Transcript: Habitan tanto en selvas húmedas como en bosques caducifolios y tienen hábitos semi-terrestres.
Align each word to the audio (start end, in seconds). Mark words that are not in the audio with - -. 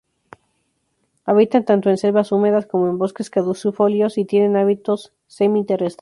Habitan 1.25 1.63
tanto 1.63 1.91
en 1.91 1.97
selvas 1.99 2.31
húmedas 2.31 2.65
como 2.65 2.87
en 2.89 2.97
bosques 2.97 3.29
caducifolios 3.29 4.17
y 4.17 4.25
tienen 4.25 4.55
hábitos 4.55 5.13
semi-terrestres. 5.27 5.89